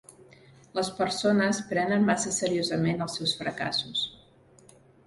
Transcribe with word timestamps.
Les 0.79 0.89
persones 0.99 1.59
prenen 1.73 2.09
massa 2.09 2.35
seriosament 2.41 3.07
els 3.09 3.21
seus 3.21 3.39
fracassos. 3.45 4.07